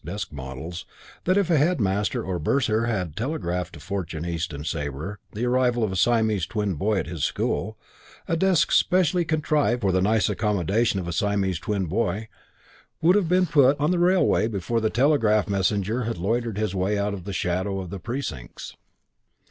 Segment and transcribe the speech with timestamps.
[0.03, 0.83] desk models
[1.25, 5.83] that, if a headmaster or bursar had telegraphed to Fortune, East and Sabre the arrival
[5.83, 7.77] of a Siamese twin boy at his school,
[8.27, 12.27] a desk specially contrived for the nice accommodation of a Siamese twin boy
[12.99, 16.97] would have been put on the railway before the telegraph messenger had loitered his way
[16.97, 18.75] out of the shadow of The Precincts.